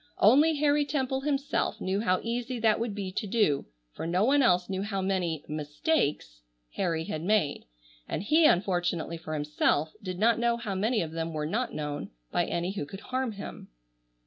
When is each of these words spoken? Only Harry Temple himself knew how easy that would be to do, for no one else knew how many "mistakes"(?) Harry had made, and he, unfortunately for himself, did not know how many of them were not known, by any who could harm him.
Only 0.17 0.55
Harry 0.55 0.83
Temple 0.83 1.21
himself 1.21 1.79
knew 1.79 1.99
how 1.99 2.21
easy 2.23 2.57
that 2.59 2.79
would 2.79 2.95
be 2.95 3.11
to 3.11 3.27
do, 3.27 3.67
for 3.93 4.07
no 4.07 4.23
one 4.25 4.41
else 4.41 4.67
knew 4.67 4.81
how 4.81 4.99
many 4.99 5.43
"mistakes"(?) 5.47 6.41
Harry 6.77 7.03
had 7.03 7.21
made, 7.21 7.65
and 8.09 8.23
he, 8.23 8.47
unfortunately 8.47 9.17
for 9.17 9.35
himself, 9.35 9.93
did 10.01 10.17
not 10.17 10.39
know 10.39 10.57
how 10.57 10.73
many 10.73 11.03
of 11.03 11.11
them 11.11 11.33
were 11.33 11.45
not 11.45 11.75
known, 11.75 12.09
by 12.31 12.45
any 12.45 12.71
who 12.71 12.85
could 12.87 13.01
harm 13.01 13.33
him. 13.33 13.67